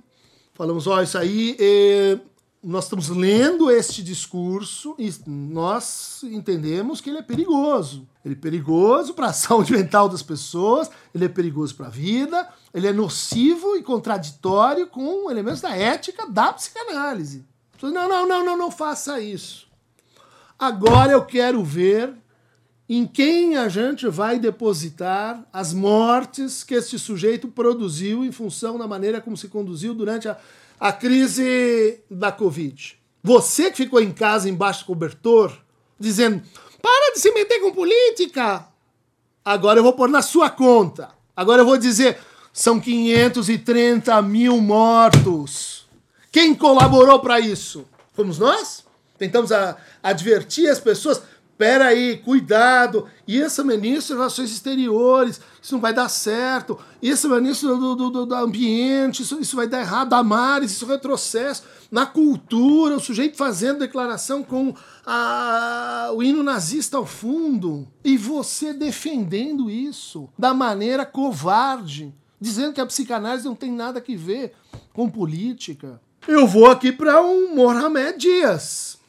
falamos, 0.55 0.87
ó, 0.87 1.01
isso 1.01 1.17
aí, 1.17 1.55
é... 1.59 2.17
nós 2.63 2.85
estamos 2.85 3.09
lendo 3.09 3.69
este 3.69 4.01
discurso 4.01 4.95
e 4.97 5.13
nós 5.27 6.23
entendemos 6.23 6.99
que 6.99 7.11
ele 7.11 7.19
é 7.19 7.21
perigoso. 7.21 8.07
Ele 8.23 8.33
é 8.33 8.37
perigoso 8.37 9.13
para 9.13 9.27
a 9.27 9.33
saúde 9.33 9.73
mental 9.73 10.09
das 10.09 10.23
pessoas, 10.23 10.89
ele 11.13 11.25
é 11.25 11.29
perigoso 11.29 11.75
para 11.75 11.87
a 11.87 11.91
vida, 11.91 12.49
ele 12.73 12.87
é 12.87 12.93
nocivo 12.93 13.75
e 13.75 13.83
contraditório 13.83 14.87
com 14.87 15.29
elementos 15.29 15.61
da 15.61 15.75
ética 15.75 16.25
da 16.25 16.51
psicanálise. 16.51 17.45
Não, 17.83 17.91
não, 18.09 18.27
não, 18.27 18.43
não, 18.43 18.57
não 18.57 18.71
faça 18.71 19.19
isso. 19.19 19.67
Agora 20.57 21.11
eu 21.11 21.25
quero 21.25 21.63
ver 21.63 22.15
em 22.87 23.05
quem 23.07 23.57
a 23.57 23.67
gente 23.67 24.07
vai 24.07 24.37
depositar 24.37 25.43
as 25.51 25.73
mortes 25.73 26.63
que 26.63 26.75
este 26.75 26.99
sujeito 26.99 27.47
produziu 27.47 28.23
em 28.23 28.31
função 28.31 28.77
da 28.77 28.87
maneira 28.87 29.19
como 29.19 29.35
se 29.35 29.47
conduziu 29.47 29.93
durante 29.93 30.27
a, 30.27 30.37
a 30.79 30.91
crise 30.91 31.99
da 32.09 32.31
Covid. 32.31 32.97
Você 33.23 33.71
que 33.71 33.77
ficou 33.77 33.99
em 33.99 34.11
casa 34.11 34.47
embaixo 34.47 34.83
do 34.83 34.87
cobertor, 34.87 35.51
dizendo: 35.99 36.43
para 36.81 37.13
de 37.13 37.19
se 37.19 37.31
meter 37.31 37.59
com 37.59 37.71
política. 37.71 38.67
Agora 39.43 39.79
eu 39.79 39.83
vou 39.83 39.93
pôr 39.93 40.07
na 40.07 40.21
sua 40.21 40.51
conta. 40.51 41.09
Agora 41.35 41.63
eu 41.63 41.65
vou 41.65 41.77
dizer: 41.77 42.19
são 42.53 42.79
530 42.79 44.21
mil 44.21 44.61
mortos. 44.61 45.87
Quem 46.31 46.53
colaborou 46.53 47.19
para 47.19 47.39
isso? 47.39 47.85
Fomos 48.13 48.37
nós? 48.37 48.85
Tentamos 49.17 49.51
a, 49.51 49.75
advertir 50.03 50.69
as 50.69 50.79
pessoas 50.79 51.23
Pera 51.57 51.87
aí, 51.87 52.17
cuidado. 52.17 53.07
E 53.25 53.37
esse 53.37 53.63
ministro 53.63 54.15
das 54.15 54.17
Relações 54.17 54.51
Exteriores, 54.51 55.39
isso 55.61 55.73
não 55.73 55.81
vai 55.81 55.93
dar 55.93 56.09
certo. 56.09 56.77
E 57.01 57.09
esse 57.09 57.27
ministro 57.29 57.77
do, 57.77 57.95
do, 57.95 58.09
do, 58.09 58.25
do 58.25 58.35
ambiente, 58.35 59.21
isso, 59.21 59.39
isso 59.39 59.55
vai 59.55 59.65
dar 59.65 59.79
errado. 59.79 60.09
Da 60.09 60.21
Mares, 60.21 60.71
isso 60.71 60.85
é 60.85 60.89
retrocesso. 60.89 61.63
Na 61.89 62.05
cultura, 62.05 62.97
o 62.97 62.99
sujeito 62.99 63.37
fazendo 63.37 63.79
declaração 63.79 64.43
com 64.43 64.75
a, 65.05 66.11
o 66.13 66.21
hino 66.21 66.43
nazista 66.43 66.97
ao 66.97 67.05
fundo. 67.05 67.87
E 68.03 68.17
você 68.17 68.73
defendendo 68.73 69.69
isso 69.69 70.27
da 70.37 70.53
maneira 70.53 71.05
covarde, 71.05 72.13
dizendo 72.39 72.73
que 72.73 72.81
a 72.81 72.85
psicanálise 72.85 73.45
não 73.45 73.55
tem 73.55 73.71
nada 73.71 73.99
a 74.05 74.17
ver 74.17 74.53
com 74.91 75.09
política. 75.09 76.01
Eu 76.27 76.45
vou 76.45 76.65
aqui 76.65 76.91
para 76.91 77.21
um 77.21 77.55
Mohamed 77.55 78.17
Dias 78.17 79.04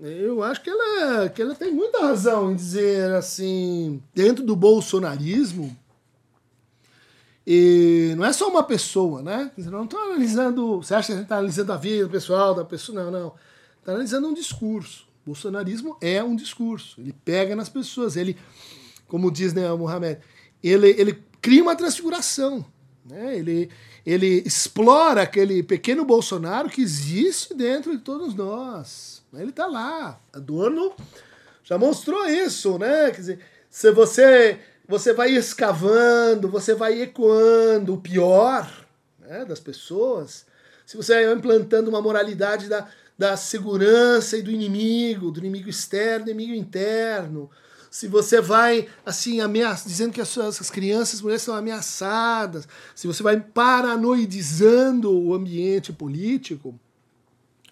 eu 0.00 0.42
acho 0.42 0.62
que 0.62 0.70
ela, 0.70 1.28
que 1.28 1.42
ela 1.42 1.54
tem 1.54 1.72
muita 1.72 2.00
razão 2.00 2.52
em 2.52 2.56
dizer 2.56 3.10
assim, 3.12 4.02
dentro 4.14 4.44
do 4.44 4.54
bolsonarismo, 4.54 5.76
e 7.50 8.12
não 8.14 8.26
é 8.26 8.32
só 8.34 8.46
uma 8.46 8.62
pessoa, 8.62 9.22
né? 9.22 9.50
Eu 9.56 9.70
não 9.70 9.84
estou 9.84 9.98
analisando. 9.98 10.82
Você 10.82 10.94
acha 10.94 11.06
que 11.06 11.12
a 11.12 11.16
gente 11.16 11.24
está 11.24 11.36
analisando 11.38 11.72
a 11.72 11.78
vida 11.78 12.06
pessoal 12.06 12.54
da 12.54 12.62
pessoa? 12.62 13.04
Não, 13.04 13.10
não. 13.10 13.34
Está 13.78 13.92
analisando 13.92 14.28
um 14.28 14.34
discurso. 14.34 15.08
O 15.22 15.30
bolsonarismo 15.30 15.96
é 15.98 16.22
um 16.22 16.36
discurso. 16.36 17.00
Ele 17.00 17.14
pega 17.24 17.56
nas 17.56 17.70
pessoas. 17.70 18.18
Ele, 18.18 18.36
como 19.06 19.30
diz 19.30 19.54
né, 19.54 19.72
o 19.72 19.78
Mohamed, 19.78 20.20
ele, 20.62 20.90
ele 20.90 21.24
cria 21.40 21.62
uma 21.62 21.74
transfiguração. 21.74 22.62
Né? 23.02 23.38
Ele, 23.38 23.70
ele 24.04 24.42
explora 24.44 25.22
aquele 25.22 25.62
pequeno 25.62 26.04
Bolsonaro 26.04 26.68
que 26.68 26.82
existe 26.82 27.54
dentro 27.54 27.96
de 27.96 28.02
todos 28.04 28.34
nós. 28.34 29.17
Ele 29.34 29.50
está 29.50 29.66
lá. 29.66 30.20
Adorno 30.32 30.94
já 31.62 31.76
mostrou 31.76 32.26
isso, 32.26 32.78
né? 32.78 33.10
Quer 33.10 33.20
dizer, 33.20 33.40
se 33.68 33.90
você 33.90 34.58
você 34.88 35.12
vai 35.12 35.30
escavando, 35.32 36.48
você 36.48 36.74
vai 36.74 37.02
ecoando 37.02 37.92
o 37.92 38.00
pior 38.00 38.66
né, 39.20 39.44
das 39.44 39.60
pessoas, 39.60 40.46
se 40.86 40.96
você 40.96 41.12
vai 41.12 41.30
implantando 41.30 41.90
uma 41.90 42.00
moralidade 42.00 42.68
da, 42.68 42.88
da 43.16 43.36
segurança 43.36 44.38
e 44.38 44.42
do 44.42 44.50
inimigo, 44.50 45.30
do 45.30 45.40
inimigo 45.40 45.68
externo, 45.68 46.24
do 46.24 46.30
inimigo 46.30 46.54
interno, 46.54 47.50
se 47.90 48.08
você 48.08 48.40
vai 48.40 48.88
assim 49.04 49.40
ameaça, 49.40 49.86
dizendo 49.86 50.12
que 50.12 50.22
as, 50.22 50.28
suas, 50.28 50.58
as 50.58 50.70
crianças 50.70 51.16
as 51.16 51.20
mulheres 51.20 51.42
são 51.42 51.54
ameaçadas, 51.54 52.66
se 52.94 53.06
você 53.06 53.22
vai 53.22 53.38
paranoidizando 53.38 55.12
o 55.12 55.34
ambiente 55.34 55.92
político, 55.92 56.78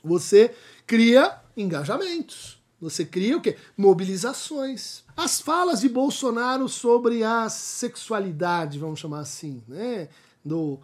você 0.04 0.54
cria 0.86 1.40
engajamentos. 1.56 2.60
Você 2.80 3.04
cria 3.04 3.36
o 3.36 3.40
quê? 3.40 3.56
Mobilizações. 3.76 5.02
As 5.16 5.40
falas 5.40 5.80
de 5.80 5.88
Bolsonaro 5.88 6.68
sobre 6.68 7.24
a 7.24 7.48
sexualidade, 7.48 8.78
vamos 8.78 9.00
chamar 9.00 9.20
assim, 9.20 9.62
né? 9.66 10.08
Do 10.44 10.78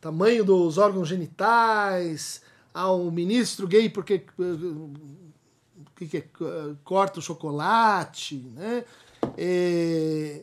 tamanho 0.00 0.44
dos 0.44 0.76
órgãos 0.76 1.08
genitais, 1.08 2.42
ao 2.74 3.10
ministro 3.10 3.66
gay 3.66 3.88
porque 3.88 4.24
que, 5.94 6.06
que, 6.06 6.24
corta 6.84 7.20
o 7.20 7.22
chocolate, 7.22 8.36
né? 8.54 8.84
É, 9.36 10.42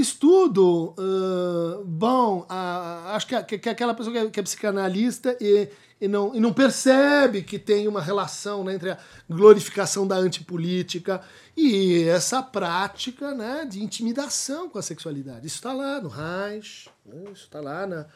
estudo 0.00 0.94
uh, 0.98 1.84
bom, 1.84 2.40
uh, 2.42 3.08
acho 3.08 3.26
que, 3.26 3.42
que, 3.42 3.58
que, 3.58 3.68
aquela 3.68 3.94
pessoa 3.94 4.12
que 4.12 4.18
é, 4.18 4.30
que 4.30 4.40
é 4.40 4.42
psicanalista 4.42 5.36
e 5.40 5.68
e 6.00 6.06
não, 6.06 6.34
e 6.34 6.40
não 6.40 6.52
percebe 6.52 7.42
que 7.42 7.58
tem 7.58 7.88
uma 7.88 8.02
relação 8.02 8.62
né, 8.62 8.74
entre 8.74 8.90
a 8.90 8.98
glorificação 9.28 10.06
da 10.06 10.16
antipolítica 10.16 11.22
e 11.56 12.04
essa 12.04 12.42
prática 12.42 13.34
né, 13.34 13.66
de 13.68 13.82
intimidação 13.82 14.68
com 14.68 14.78
a 14.78 14.82
sexualidade. 14.82 15.46
Isso 15.46 15.56
está 15.56 15.72
lá 15.72 16.00
no 16.00 16.08
Reich, 16.08 16.90
né, 17.04 17.24
isso 17.32 17.44
está 17.44 17.60
lá 17.60 17.86
na. 17.86 18.06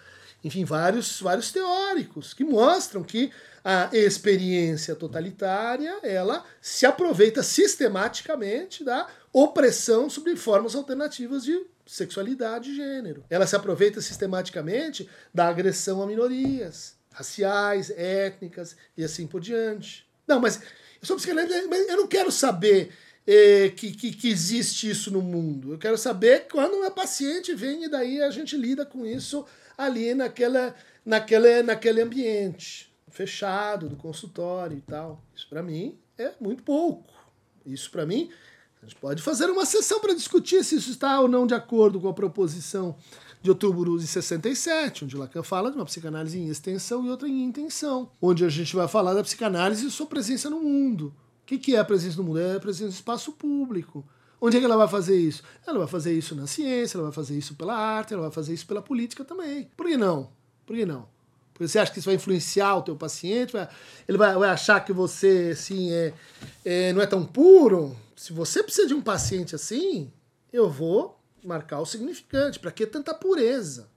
Enfim, 0.42 0.64
vários, 0.64 1.20
vários 1.20 1.52
teóricos 1.52 2.32
que 2.32 2.44
mostram 2.44 3.02
que 3.02 3.30
a 3.62 3.90
experiência 3.92 4.96
totalitária 4.96 5.98
ela 6.02 6.42
se 6.62 6.86
aproveita 6.86 7.42
sistematicamente 7.42 8.82
da 8.82 9.06
opressão 9.34 10.08
sobre 10.08 10.34
formas 10.36 10.74
alternativas 10.74 11.44
de 11.44 11.60
sexualidade 11.90 12.70
e 12.70 12.76
gênero. 12.76 13.24
Ela 13.28 13.46
se 13.46 13.56
aproveita 13.56 14.00
sistematicamente 14.00 15.08
da 15.34 15.48
agressão 15.48 16.00
a 16.00 16.06
minorias 16.06 16.96
raciais, 17.12 17.90
étnicas 17.90 18.76
e 18.96 19.02
assim 19.02 19.26
por 19.26 19.40
diante. 19.40 20.08
Não, 20.26 20.40
mas 20.40 20.60
Eu 21.02 21.06
sou 21.06 21.16
psicanalista, 21.16 21.66
mas 21.68 21.88
eu 21.88 21.96
não 21.96 22.06
quero 22.06 22.30
saber 22.30 22.92
eh, 23.26 23.72
que, 23.74 23.90
que, 23.90 24.12
que, 24.12 24.28
existe 24.28 24.88
isso 24.88 25.10
no 25.10 25.22
mundo. 25.22 25.72
Eu 25.72 25.78
quero 25.78 25.96
saber 25.96 26.46
quando 26.50 26.74
uma 26.74 26.90
paciente 26.90 27.54
vem 27.54 27.84
e 27.84 27.88
daí 27.88 28.22
a 28.22 28.30
gente 28.30 28.56
lida 28.56 28.84
com 28.84 29.04
isso 29.06 29.46
ali 29.78 30.14
naquela, 30.14 30.74
naquele, 31.04 31.62
naquele 31.62 32.02
ambiente 32.02 32.94
fechado 33.08 33.88
do 33.88 33.96
consultório 33.96 34.76
e 34.76 34.82
tal. 34.82 35.24
Isso 35.34 35.48
para 35.48 35.62
mim 35.62 35.98
é 36.18 36.32
muito 36.38 36.62
pouco. 36.62 37.12
Isso 37.64 37.90
para 37.90 38.06
mim, 38.06 38.30
a 38.82 38.86
gente 38.86 38.96
pode 38.96 39.22
fazer 39.22 39.50
uma 39.50 39.66
sessão 39.66 40.00
para 40.00 40.14
discutir 40.14 40.64
se 40.64 40.76
isso 40.76 40.90
está 40.90 41.20
ou 41.20 41.28
não 41.28 41.46
de 41.46 41.54
acordo 41.54 42.00
com 42.00 42.08
a 42.08 42.14
proposição 42.14 42.96
de 43.42 43.50
outubro 43.50 43.98
de 43.98 44.06
67, 44.06 45.04
onde 45.04 45.16
Lacan 45.16 45.42
fala 45.42 45.70
de 45.70 45.76
uma 45.76 45.84
psicanálise 45.84 46.38
em 46.38 46.48
extensão 46.48 47.04
e 47.04 47.10
outra 47.10 47.28
em 47.28 47.42
intenção, 47.44 48.10
onde 48.20 48.44
a 48.44 48.48
gente 48.48 48.74
vai 48.74 48.88
falar 48.88 49.14
da 49.14 49.22
psicanálise 49.22 49.86
e 49.86 49.90
sua 49.90 50.06
presença 50.06 50.48
no 50.48 50.60
mundo. 50.60 51.14
O 51.42 51.58
que 51.58 51.74
é 51.74 51.78
a 51.78 51.84
presença 51.84 52.16
no 52.18 52.24
mundo? 52.24 52.38
É 52.38 52.56
a 52.56 52.60
presença 52.60 52.86
no 52.86 52.92
espaço 52.92 53.32
público. 53.32 54.06
Onde 54.40 54.56
é 54.56 54.60
que 54.60 54.64
ela 54.64 54.76
vai 54.76 54.88
fazer 54.88 55.18
isso? 55.18 55.42
Ela 55.66 55.80
vai 55.80 55.88
fazer 55.88 56.16
isso 56.16 56.34
na 56.34 56.46
ciência, 56.46 56.96
ela 56.96 57.04
vai 57.04 57.12
fazer 57.12 57.36
isso 57.36 57.54
pela 57.54 57.74
arte, 57.74 58.14
ela 58.14 58.22
vai 58.22 58.30
fazer 58.30 58.54
isso 58.54 58.66
pela 58.66 58.80
política 58.80 59.24
também. 59.24 59.68
Por 59.76 59.86
que 59.86 59.96
não? 59.96 60.30
Por 60.64 60.76
que 60.76 60.86
não? 60.86 61.08
Você 61.66 61.78
acha 61.78 61.92
que 61.92 61.98
isso 61.98 62.06
vai 62.06 62.14
influenciar 62.14 62.76
o 62.76 62.82
teu 62.82 62.96
paciente? 62.96 63.54
ele 64.08 64.18
vai, 64.18 64.34
vai 64.34 64.50
achar 64.50 64.84
que 64.84 64.92
você 64.92 65.50
assim, 65.52 65.92
é, 65.92 66.12
é, 66.64 66.92
não 66.92 67.02
é 67.02 67.06
tão 67.06 67.24
puro? 67.24 67.96
Se 68.16 68.32
você 68.32 68.62
precisa 68.62 68.88
de 68.88 68.94
um 68.94 69.00
paciente 69.00 69.54
assim, 69.54 70.10
eu 70.52 70.68
vou 70.68 71.18
marcar 71.44 71.80
o 71.80 71.86
significante. 71.86 72.58
Para 72.58 72.70
que 72.70 72.86
tanta 72.86 73.14
pureza? 73.14 73.88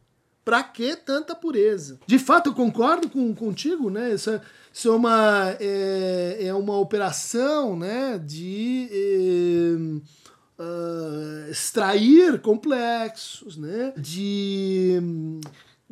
Para 0.45 0.61
que 0.63 0.95
tanta 0.95 1.33
pureza? 1.33 1.99
De 2.05 2.19
fato, 2.19 2.49
eu 2.49 2.53
concordo 2.53 3.09
com, 3.09 3.33
contigo, 3.33 3.89
né? 3.89 4.13
Isso 4.13 4.29
é, 4.29 4.41
isso 4.73 4.89
é 4.89 4.91
uma, 4.91 5.55
é, 5.59 6.37
é 6.47 6.53
uma 6.53 6.77
operação 6.77 7.77
né, 7.77 8.17
de 8.17 8.89
é, 8.91 10.61
uh, 10.61 11.49
extrair 11.49 12.41
complexos, 12.41 13.55
né? 13.55 13.93
de 13.95 14.99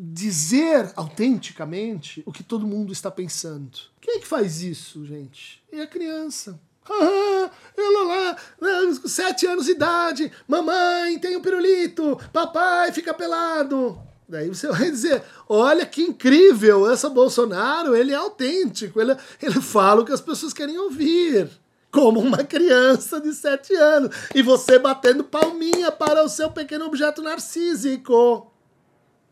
dizer 0.04 0.92
autenticamente 0.96 2.24
o 2.26 2.32
que 2.32 2.42
todo 2.42 2.66
mundo 2.66 2.92
está 2.92 3.12
pensando. 3.12 3.78
Quem 4.00 4.16
é 4.16 4.20
que 4.20 4.28
faz 4.28 4.64
isso, 4.64 5.06
gente? 5.06 5.64
É 5.72 5.82
a 5.82 5.88
criança. 5.88 6.60
Ela 7.78 8.04
lá, 8.06 8.38
né, 8.60 9.00
sete 9.06 9.46
anos 9.46 9.66
de 9.66 9.72
idade, 9.72 10.32
mamãe 10.48 11.20
tem 11.20 11.38
um 11.38 11.42
pirulito, 11.42 12.20
papai 12.34 12.92
fica 12.92 13.14
pelado. 13.14 13.98
Daí 14.28 14.48
você 14.50 14.68
vai 14.70 14.90
dizer: 14.90 15.22
olha 15.48 15.86
que 15.86 16.02
incrível, 16.02 16.90
essa 16.90 17.08
Bolsonaro, 17.08 17.96
ele 17.96 18.12
é 18.12 18.16
autêntico, 18.16 19.00
ele, 19.00 19.16
ele 19.40 19.62
fala 19.62 20.02
o 20.02 20.06
que 20.06 20.12
as 20.12 20.22
pessoas 20.22 20.52
querem 20.52 20.80
ouvir. 20.80 21.48
Como 21.92 22.22
uma 22.22 22.38
criança 22.38 23.20
de 23.20 23.34
sete 23.34 23.76
anos. 23.76 24.16
E 24.34 24.42
você 24.42 24.80
batendo 24.80 25.26
palminha 25.26 25.92
para 25.92 26.24
o 26.24 26.30
seu 26.30 26.50
pequeno 26.50 26.86
objeto 26.86 27.22
narcísico. 27.22 28.51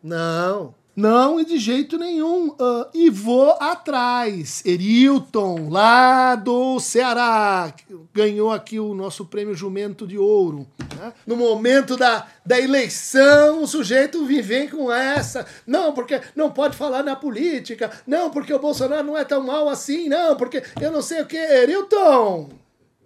Não. 0.01 0.73
Não, 0.99 1.39
e 1.39 1.45
de 1.45 1.57
jeito 1.57 1.97
nenhum. 1.97 2.49
Uh, 2.49 2.85
e 2.93 3.09
vou 3.09 3.51
atrás. 3.51 4.61
Erilton, 4.65 5.69
lá 5.69 6.35
do 6.35 6.77
Ceará, 6.81 7.73
ganhou 8.13 8.51
aqui 8.51 8.81
o 8.81 8.93
nosso 8.93 9.25
prêmio 9.25 9.55
Jumento 9.55 10.05
de 10.05 10.17
Ouro. 10.17 10.67
Né? 10.97 11.13
No 11.25 11.37
momento 11.37 11.95
da, 11.95 12.27
da 12.45 12.59
eleição, 12.59 13.63
o 13.63 13.67
sujeito 13.67 14.25
vem 14.25 14.67
com 14.67 14.91
essa. 14.91 15.45
Não, 15.65 15.93
porque 15.93 16.19
não 16.35 16.51
pode 16.51 16.75
falar 16.75 17.01
na 17.01 17.15
política. 17.15 17.89
Não, 18.05 18.29
porque 18.29 18.53
o 18.53 18.59
Bolsonaro 18.59 19.07
não 19.07 19.17
é 19.17 19.23
tão 19.23 19.41
mal 19.41 19.69
assim. 19.69 20.09
Não, 20.09 20.35
porque 20.35 20.61
eu 20.81 20.91
não 20.91 21.01
sei 21.01 21.21
o 21.21 21.25
que. 21.25 21.37
Erilton, 21.37 22.49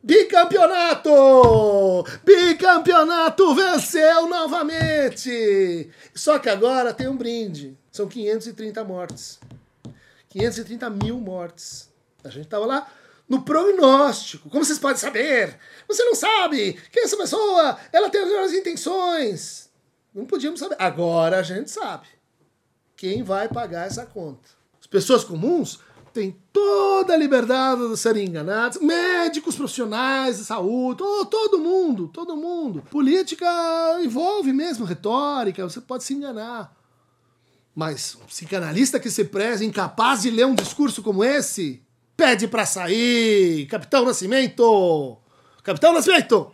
Bicampeonato! 0.05 2.03
Bicampeonato 2.25 3.55
venceu 3.55 4.27
novamente! 4.27 5.89
Só 6.13 6.37
que 6.39 6.49
agora 6.49 6.93
tem 6.93 7.07
um 7.07 7.15
brinde. 7.15 7.77
São 7.89 8.05
530 8.09 8.83
mortes. 8.83 9.39
530 10.27 10.89
mil 10.89 11.17
mortes. 11.21 11.89
A 12.21 12.27
gente 12.27 12.43
estava 12.43 12.65
lá 12.65 12.91
no 13.29 13.43
prognóstico. 13.43 14.49
Como 14.49 14.65
vocês 14.65 14.77
podem 14.77 14.97
saber? 14.97 15.57
Você 15.87 16.03
não 16.03 16.15
sabe 16.15 16.73
que 16.91 16.99
essa 16.99 17.15
pessoa 17.15 17.77
ela 17.93 18.09
tem 18.09 18.23
as 18.23 18.27
melhores 18.27 18.53
intenções. 18.53 19.69
Não 20.13 20.25
podíamos 20.25 20.59
saber. 20.59 20.75
Agora 20.79 21.39
a 21.39 21.43
gente 21.43 21.71
sabe. 21.71 22.07
Quem 22.97 23.23
vai 23.23 23.47
pagar 23.47 23.87
essa 23.87 24.05
conta? 24.05 24.49
As 24.81 24.87
pessoas 24.87 25.23
comuns 25.23 25.79
tem 26.13 26.37
toda 26.53 27.13
a 27.13 27.17
liberdade 27.17 27.89
de 27.89 27.97
serem 27.97 28.27
enganados, 28.27 28.79
médicos 28.79 29.55
profissionais 29.55 30.37
de 30.37 30.45
saúde, 30.45 30.99
todo, 30.99 31.57
mundo, 31.57 32.07
todo 32.07 32.37
mundo. 32.37 32.83
Política 32.91 33.47
envolve 34.01 34.53
mesmo 34.53 34.85
retórica, 34.85 35.67
você 35.67 35.81
pode 35.81 36.03
se 36.03 36.13
enganar. 36.13 36.71
Mas 37.75 38.15
um 38.21 38.25
psicanalista 38.25 38.99
que 38.99 39.09
se 39.09 39.25
preze 39.25 39.65
incapaz 39.65 40.21
de 40.21 40.29
ler 40.29 40.45
um 40.45 40.53
discurso 40.53 41.01
como 41.01 41.23
esse, 41.23 41.81
pede 42.15 42.47
para 42.47 42.65
sair, 42.65 43.65
Capitão 43.65 44.05
Nascimento! 44.05 45.17
Capitão 45.63 45.93
Nascimento! 45.93 46.51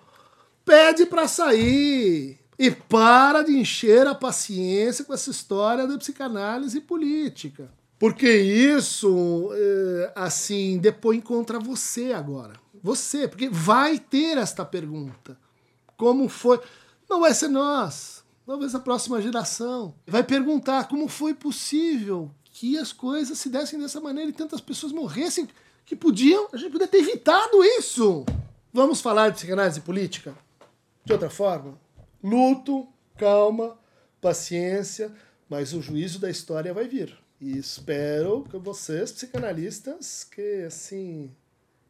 Pede 0.63 1.06
para 1.06 1.28
sair! 1.28 2.39
E 2.58 2.72
para 2.72 3.41
de 3.41 3.58
encher 3.58 4.08
a 4.08 4.15
paciência 4.15 5.06
com 5.06 5.13
essa 5.13 5.32
história 5.32 5.88
da 5.88 5.98
psicanálise 5.98 6.82
política. 6.82 7.69
Porque 7.99 8.31
isso, 8.31 9.49
é, 9.51 10.13
assim, 10.15 10.77
depõe 10.77 11.19
contra 11.19 11.59
você 11.59 12.13
agora. 12.13 12.53
Você, 12.81 13.27
porque 13.27 13.49
vai 13.49 13.99
ter 13.99 14.38
esta 14.38 14.63
pergunta. 14.63 15.38
Como 15.97 16.29
foi? 16.29 16.62
Não 17.09 17.19
vai 17.19 17.33
ser 17.33 17.49
nós, 17.49 18.23
talvez 18.45 18.73
a 18.73 18.79
próxima 18.79 19.21
geração. 19.21 19.93
Vai 20.07 20.23
perguntar 20.23 20.88
como 20.88 21.09
foi 21.09 21.33
possível 21.33 22.31
que 22.45 22.77
as 22.77 22.93
coisas 22.93 23.38
se 23.38 23.49
dessem 23.49 23.77
dessa 23.77 23.99
maneira 23.99 24.29
e 24.29 24.33
tantas 24.33 24.62
pessoas 24.62 24.93
morressem 24.93 25.47
que 25.85 25.95
podiam, 25.95 26.47
a 26.53 26.57
gente 26.57 26.71
podia 26.71 26.88
ter 26.88 26.99
evitado 26.99 27.63
isso. 27.63 28.25
Vamos 28.71 29.01
falar 29.01 29.29
de 29.29 29.35
psicanálise 29.35 29.81
política? 29.81 30.35
De 31.03 31.12
outra 31.12 31.29
forma? 31.29 31.77
Luto, 32.23 32.88
calma, 33.17 33.77
paciência, 34.21 35.12
mas 35.49 35.73
o 35.73 35.81
juízo 35.81 36.19
da 36.19 36.29
história 36.29 36.73
vai 36.73 36.88
vir. 36.88 37.17
E 37.41 37.58
espero 37.58 38.45
que 38.49 38.58
vocês, 38.58 39.12
psicanalistas, 39.12 40.25
que 40.25 40.63
assim 40.63 41.32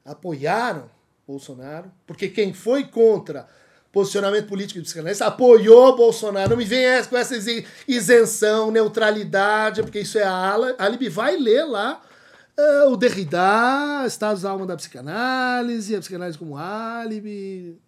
apoiaram 0.05 0.89
Bolsonaro, 1.27 1.91
porque 2.05 2.27
quem 2.29 2.53
foi 2.53 2.83
contra 2.83 3.47
posicionamento 3.91 4.47
político 4.47 4.79
de 4.79 4.85
psicanalista 4.85 5.25
apoiou 5.25 5.95
Bolsonaro. 5.95 6.51
Não 6.51 6.57
me 6.57 6.65
venha 6.65 7.03
com 7.05 7.17
essa 7.17 7.35
isenção, 7.87 8.71
neutralidade, 8.71 9.81
porque 9.81 10.01
isso 10.01 10.17
é 10.17 10.23
álibi. 10.23 11.09
Vai 11.09 11.37
ler 11.37 11.63
lá 11.65 12.01
uh, 12.57 12.91
o 12.91 12.97
Derrida, 12.97 14.05
Estados 14.05 14.43
da 14.43 14.51
Alma 14.51 14.65
da 14.65 14.75
Psicanálise, 14.75 15.95
a 15.95 15.99
psicanálise 15.99 16.37
como 16.37 16.57
álibi. 16.57 17.79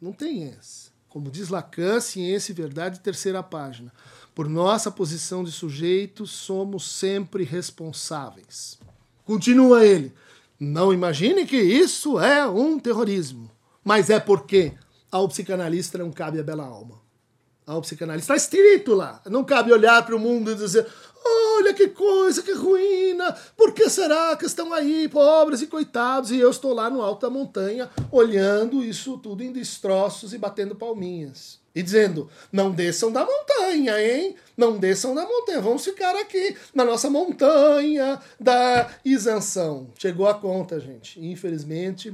Não 0.00 0.12
tem 0.12 0.48
essa. 0.58 0.90
Como 1.08 1.30
diz 1.30 1.48
Lacan, 1.48 2.00
ciência 2.00 2.52
e 2.52 2.54
verdade, 2.54 3.00
terceira 3.00 3.42
página. 3.42 3.92
Por 4.34 4.48
nossa 4.48 4.90
posição 4.90 5.42
de 5.42 5.50
sujeito, 5.50 6.26
somos 6.26 6.88
sempre 6.88 7.44
responsáveis. 7.44 8.78
Continua 9.24 9.84
ele. 9.84 10.12
Não 10.58 10.92
imagine 10.92 11.46
que 11.46 11.56
isso 11.56 12.18
é 12.18 12.46
um 12.46 12.78
terrorismo. 12.78 13.50
Mas 13.84 14.10
é 14.10 14.20
porque 14.20 14.72
ao 15.10 15.28
psicanalista 15.28 15.98
não 15.98 16.12
cabe 16.12 16.38
a 16.38 16.42
bela 16.42 16.64
alma. 16.64 17.00
Ao 17.66 17.80
psicanalista 17.80 18.34
está 18.34 18.36
escrito 18.36 18.94
lá. 18.94 19.22
Não 19.26 19.44
cabe 19.44 19.72
olhar 19.72 20.04
para 20.04 20.16
o 20.16 20.18
mundo 20.18 20.50
e 20.50 20.54
dizer: 20.54 20.86
olha 21.24 21.72
que 21.72 21.88
coisa, 21.88 22.42
que 22.42 22.52
ruína. 22.52 23.32
Por 23.56 23.72
que 23.72 23.88
será 23.88 24.36
que 24.36 24.46
estão 24.46 24.72
aí, 24.72 25.08
pobres 25.08 25.62
e 25.62 25.66
coitados, 25.66 26.30
e 26.30 26.38
eu 26.38 26.50
estou 26.50 26.74
lá 26.74 26.90
no 26.90 27.02
alto 27.02 27.22
da 27.22 27.30
montanha, 27.30 27.88
olhando 28.10 28.82
isso 28.82 29.18
tudo 29.18 29.42
em 29.42 29.52
destroços 29.52 30.32
e 30.32 30.38
batendo 30.38 30.74
palminhas? 30.74 31.59
E 31.74 31.82
dizendo: 31.82 32.28
não 32.52 32.70
desçam 32.70 33.12
da 33.12 33.24
montanha, 33.24 34.00
hein? 34.00 34.34
Não 34.56 34.76
desçam 34.76 35.14
da 35.14 35.22
montanha, 35.22 35.60
vamos 35.60 35.84
ficar 35.84 36.14
aqui 36.16 36.56
na 36.74 36.84
nossa 36.84 37.08
montanha 37.08 38.20
da 38.38 38.90
isenção. 39.04 39.88
Chegou 39.98 40.28
a 40.28 40.34
conta, 40.34 40.80
gente. 40.80 41.24
Infelizmente, 41.24 42.12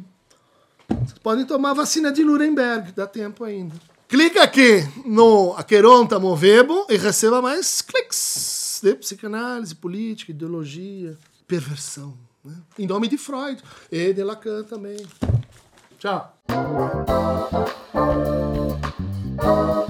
vocês 0.88 1.18
podem 1.22 1.44
tomar 1.44 1.70
a 1.70 1.74
vacina 1.74 2.12
de 2.12 2.22
Nuremberg, 2.22 2.92
dá 2.92 3.06
tempo 3.06 3.44
ainda. 3.44 3.74
Clica 4.08 4.42
aqui 4.42 4.86
no 5.04 5.52
Aqueronta 5.56 6.18
Movebo 6.18 6.86
e 6.88 6.96
receba 6.96 7.42
mais 7.42 7.82
cliques 7.82 8.80
de 8.82 8.94
psicanálise, 8.94 9.74
política, 9.74 10.30
ideologia, 10.30 11.18
perversão. 11.46 12.16
Né? 12.44 12.54
Em 12.78 12.86
nome 12.86 13.08
de 13.08 13.18
Freud 13.18 13.60
e 13.90 14.12
de 14.12 14.22
Lacan 14.22 14.62
também. 14.62 14.98
Tchau. 15.98 16.36
Oh. 19.38 19.85